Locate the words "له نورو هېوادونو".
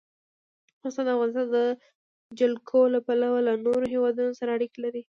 3.47-4.31